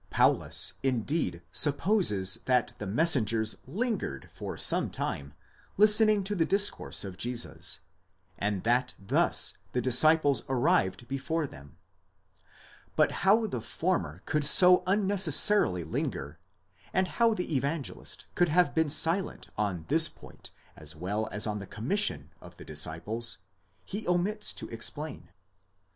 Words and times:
Paulus 0.09 0.73
indeed 0.81 1.43
sup 1.51 1.77
poses 1.77 2.39
that 2.45 2.73
the 2.79 2.87
messengers 2.87 3.57
lingered 3.67 4.31
for 4.33 4.57
some 4.57 4.89
time 4.89 5.35
listening 5.77 6.23
to 6.23 6.33
the 6.33 6.43
discourse 6.43 7.03
of 7.05 7.17
Jesus, 7.17 7.81
and 8.39 8.63
that 8.63 8.95
thus 8.97 9.59
the 9.73 9.79
disciples 9.79 10.41
arrived 10.49 11.07
before 11.07 11.45
them; 11.45 11.77
but 12.95 13.11
how 13.11 13.45
the 13.45 13.61
former 13.61 14.23
could 14.25 14.43
so 14.43 14.81
unnecessarily 14.87 15.83
linger, 15.83 16.39
and 16.91 17.07
how 17.07 17.35
the 17.35 17.55
Evangelist 17.55 18.25
could 18.33 18.49
have 18.49 18.73
been 18.73 18.89
silent 18.89 19.49
on 19.55 19.85
this 19.87 20.09
point 20.09 20.49
as 20.75 20.95
well 20.95 21.29
as 21.31 21.45
on 21.45 21.59
the 21.59 21.67
commission 21.67 22.31
of 22.41 22.57
the 22.57 22.65
disciples, 22.65 23.37
he 23.85 24.07
omits 24.07 24.51
to 24.55 24.67
ex 24.71 24.89
plain. 24.89 25.29